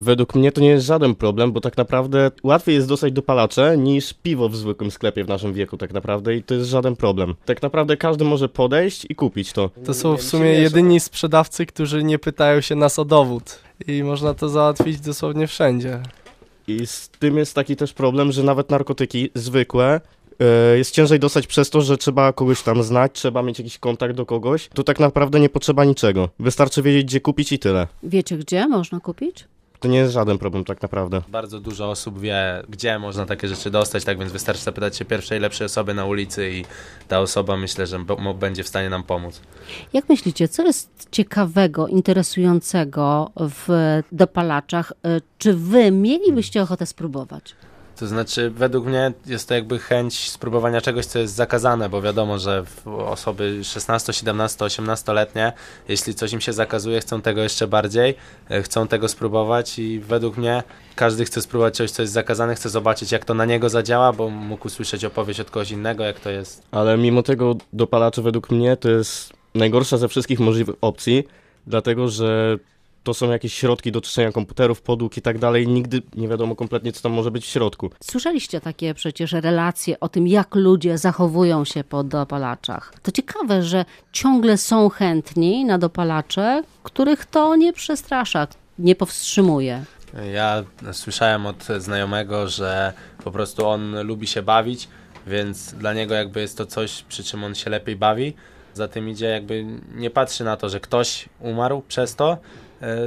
[0.00, 4.14] Według mnie to nie jest żaden problem, bo tak naprawdę łatwiej jest dostać dopalacze niż
[4.14, 7.34] piwo w zwykłym sklepie w naszym wieku tak naprawdę i to jest żaden problem.
[7.44, 9.70] Tak naprawdę każdy może podejść i kupić to.
[9.84, 13.58] To są w sumie jedyni sprzedawcy, którzy nie pytają się nas o dowód.
[13.86, 16.02] I można to załatwić dosłownie wszędzie.
[16.68, 20.00] I z tym jest taki też problem, że nawet narkotyki zwykłe
[20.40, 24.14] e, jest ciężej dostać przez to, że trzeba kogoś tam znać, trzeba mieć jakiś kontakt
[24.14, 24.68] do kogoś.
[24.68, 26.28] Tu tak naprawdę nie potrzeba niczego.
[26.38, 27.86] Wystarczy wiedzieć, gdzie kupić i tyle.
[28.02, 29.44] Wiecie, gdzie można kupić?
[29.80, 31.22] To nie jest żaden problem tak naprawdę.
[31.28, 35.40] Bardzo dużo osób wie, gdzie można takie rzeczy dostać, tak więc wystarczy zapytać się pierwszej
[35.40, 36.64] lepszej osoby na ulicy i
[37.08, 37.98] ta osoba myślę, że
[38.38, 39.40] będzie w stanie nam pomóc.
[39.92, 43.68] Jak myślicie, co jest ciekawego, interesującego w
[44.12, 44.92] dopalaczach?
[45.06, 47.54] Y, Czy wy mielibyście ochotę spróbować?
[47.98, 52.38] To znaczy, według mnie jest to jakby chęć spróbowania czegoś, co jest zakazane, bo wiadomo,
[52.38, 55.52] że osoby 16, 17, 18-letnie,
[55.88, 58.14] jeśli coś im się zakazuje, chcą tego jeszcze bardziej,
[58.50, 60.62] e, chcą tego spróbować i według mnie
[60.94, 64.30] każdy chce spróbować czegoś, co jest zakazane, chce zobaczyć, jak to na niego zadziała, bo
[64.30, 66.62] mógł usłyszeć opowieść od kogoś innego, jak to jest.
[66.70, 71.24] Ale mimo tego dopalacze według mnie to jest najgorsza ze wszystkich możliwych opcji,
[71.66, 72.58] dlatego że
[73.08, 75.68] to są jakieś środki do czyszczenia komputerów, podłóg i tak dalej.
[75.68, 77.90] Nigdy nie wiadomo kompletnie, co tam może być w środku.
[78.00, 82.92] Słyszeliście takie przecież relacje o tym, jak ludzie zachowują się po dopalaczach.
[83.02, 88.46] To ciekawe, że ciągle są chętni na dopalacze, których to nie przestrasza,
[88.78, 89.84] nie powstrzymuje.
[90.32, 92.92] Ja słyszałem od znajomego, że
[93.24, 94.88] po prostu on lubi się bawić,
[95.26, 98.34] więc dla niego jakby jest to coś, przy czym on się lepiej bawi.
[98.74, 99.64] Za tym idzie jakby
[99.94, 102.38] nie patrzy na to, że ktoś umarł przez to,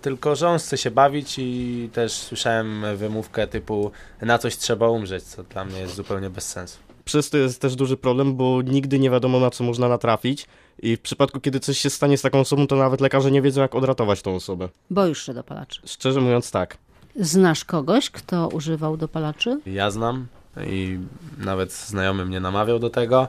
[0.00, 3.90] tylko że on chce się bawić i też słyszałem wymówkę typu
[4.22, 6.78] na coś trzeba umrzeć, co dla mnie jest zupełnie bez sensu.
[7.04, 10.46] Przez to jest też duży problem, bo nigdy nie wiadomo, na co można natrafić.
[10.82, 13.60] I w przypadku, kiedy coś się stanie z taką osobą, to nawet lekarze nie wiedzą,
[13.60, 14.68] jak odratować tą osobę.
[14.90, 15.80] Boisz się dopalaczy.
[15.86, 16.78] Szczerze mówiąc, tak.
[17.16, 19.60] Znasz kogoś, kto używał dopalaczy?
[19.66, 20.26] Ja znam
[20.66, 20.98] i
[21.38, 23.28] nawet znajomy mnie namawiał do tego,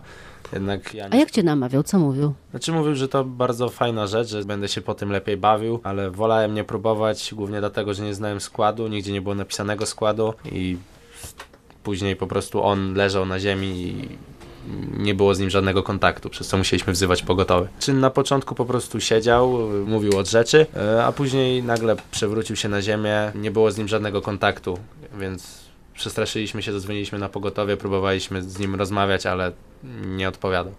[0.53, 1.83] jednak ja A nie jak cię namawiał?
[1.83, 2.33] Co mówił?
[2.51, 6.11] Znaczy mówił, że to bardzo fajna rzecz, że będę się po tym lepiej bawił, ale
[6.11, 10.77] wolałem nie próbować głównie dlatego, że nie znałem składu, nigdzie nie było napisanego składu i
[11.83, 14.09] później po prostu on leżał na ziemi i
[14.97, 17.67] nie było z nim żadnego kontaktu, przez co musieliśmy wzywać pogotowy.
[17.79, 20.65] Czyn na początku po prostu siedział, mówił od rzeczy,
[20.97, 24.79] y, a później nagle przewrócił się na ziemię, nie było z nim żadnego kontaktu,
[25.19, 25.64] więc
[25.95, 29.51] przestraszyliśmy się, zadzwoniliśmy na pogotowie, próbowaliśmy z nim rozmawiać, ale
[30.05, 30.75] nie odpowiadał.